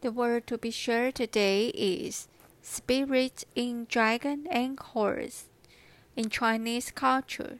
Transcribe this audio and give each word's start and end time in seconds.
The 0.00 0.12
word 0.12 0.46
to 0.46 0.58
be 0.58 0.70
shared 0.70 1.16
today 1.16 1.68
is 1.68 2.28
spirit 2.62 3.42
in 3.56 3.86
dragon 3.88 4.46
and 4.48 4.78
horse. 4.78 5.46
In 6.14 6.30
Chinese 6.30 6.92
culture, 6.92 7.58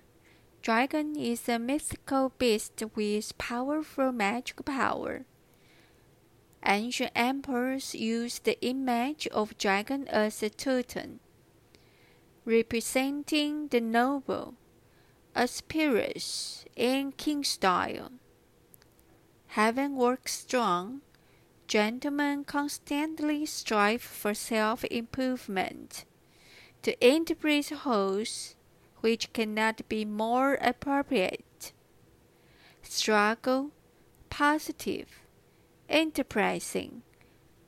dragon 0.62 1.16
is 1.16 1.48
a 1.48 1.58
mythical 1.58 2.32
beast 2.38 2.80
with 2.94 3.36
powerful 3.38 4.12
magic 4.12 4.64
power. 4.64 5.24
Ancient 6.64 7.10
emperors 7.16 7.96
used 7.96 8.44
the 8.44 8.60
image 8.60 9.26
of 9.28 9.58
dragon 9.58 10.06
as 10.06 10.40
a 10.40 10.48
totem, 10.48 11.18
representing 12.44 13.66
the 13.66 13.80
noble, 13.80 14.54
aspirations, 15.34 16.64
and 16.76 17.16
king 17.16 17.42
style. 17.42 18.12
Having 19.48 19.96
worked 19.96 20.30
strong, 20.30 21.00
Gentlemen 21.68 22.44
constantly 22.44 23.44
strive 23.44 24.00
for 24.00 24.32
self 24.32 24.84
improvement. 24.84 26.06
To 26.80 27.06
interpret 27.06 27.68
wholes 27.68 28.56
which 29.02 29.30
cannot 29.34 29.86
be 29.86 30.06
more 30.06 30.54
appropriate. 30.62 31.74
Struggle, 32.80 33.70
positive, 34.30 35.20
enterprising, 35.90 37.02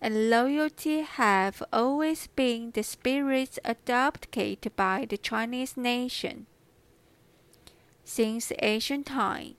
and 0.00 0.30
loyalty 0.30 1.02
have 1.02 1.62
always 1.70 2.26
been 2.28 2.70
the 2.70 2.82
spirits 2.82 3.58
adopted 3.66 4.72
by 4.76 5.04
the 5.06 5.18
Chinese 5.18 5.76
nation. 5.76 6.46
Since 8.02 8.50
ancient 8.60 9.04
time, 9.04 9.56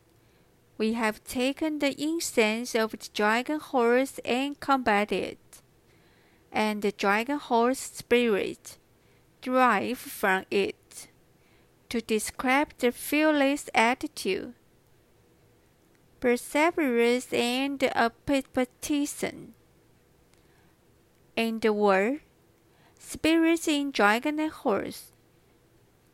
we 0.81 0.93
have 0.93 1.23
taken 1.23 1.77
the 1.77 1.93
incense 2.01 2.73
of 2.73 2.89
the 2.89 3.09
dragon 3.13 3.59
horse 3.59 4.19
and 4.25 4.59
combated 4.59 5.23
it, 5.33 5.61
and 6.51 6.81
the 6.81 6.91
dragon 6.91 7.37
horse 7.37 7.77
spirit 7.77 8.79
derived 9.43 9.99
from 9.99 10.43
it 10.49 11.07
to 11.87 12.01
describe 12.01 12.69
the 12.79 12.91
fearless 12.91 13.69
attitude, 13.75 14.55
perseverance, 16.19 17.31
and 17.31 17.83
appreciation. 17.95 19.53
In 21.35 21.59
the 21.59 21.73
word, 21.73 22.21
spirits 22.97 23.67
in 23.67 23.91
dragon 23.91 24.39
and 24.39 24.51
horse 24.51 25.11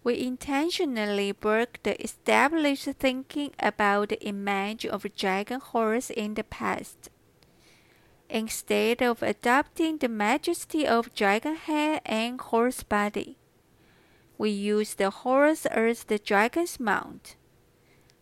we 0.07 0.21
intentionally 0.21 1.33
broke 1.33 1.83
the 1.83 2.01
established 2.01 2.85
thinking 2.97 3.51
about 3.59 4.07
the 4.07 4.23
image 4.23 4.85
of 4.85 5.03
a 5.03 5.09
dragon 5.09 5.59
horse 5.59 6.09
in 6.09 6.33
the 6.35 6.45
past. 6.45 7.09
Instead 8.29 9.01
of 9.01 9.21
adopting 9.21 9.97
the 9.97 10.07
majesty 10.07 10.87
of 10.87 11.13
dragon 11.13 11.57
head 11.57 11.99
and 12.05 12.39
horse 12.39 12.83
body, 12.83 13.37
we 14.37 14.49
use 14.49 14.93
the 14.93 15.09
horse 15.09 15.65
as 15.65 16.05
the 16.05 16.17
dragon's 16.17 16.79
mount, 16.79 17.35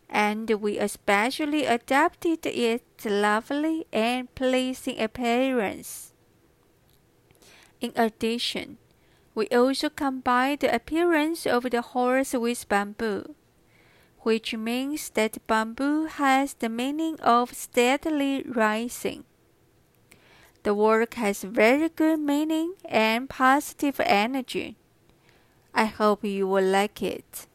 and 0.10 0.50
we 0.50 0.80
especially 0.80 1.66
adopted 1.68 2.48
its 2.48 3.06
lovely 3.06 3.86
and 3.94 4.34
pleasing 4.34 5.00
appearance. 5.00 6.14
In 7.80 7.92
addition, 7.96 8.80
we 9.36 9.48
also 9.50 9.90
combine 9.90 10.58
the 10.62 10.74
appearance 10.74 11.46
of 11.46 11.70
the 11.70 11.82
horse 11.82 12.34
with 12.34 12.68
bamboo, 12.70 13.36
which 14.22 14.56
means 14.56 15.10
that 15.12 15.46
bamboo 15.46 16.06
has 16.06 16.54
the 16.54 16.70
meaning 16.70 17.20
of 17.20 17.54
steadily 17.54 18.44
rising. 18.48 19.26
The 20.64 20.74
work 20.74 21.14
has 21.16 21.44
very 21.44 21.90
good 21.90 22.20
meaning 22.20 22.74
and 22.86 23.30
positive 23.30 24.00
energy. 24.00 24.78
I 25.74 25.86
hope 25.86 26.24
you 26.24 26.48
will 26.48 26.64
like 26.64 27.04
it. 27.04 27.48